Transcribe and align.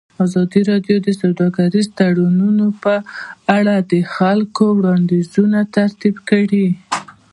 ازادي 0.25 0.61
راډیو 0.71 0.97
د 1.01 1.07
سوداګریز 1.21 1.87
تړونونه 1.97 2.65
په 2.83 2.93
اړه 3.57 3.75
د 3.91 3.93
خلکو 4.15 4.63
وړاندیزونه 4.79 5.59
ترتیب 5.75 6.15
کړي. 6.29 6.67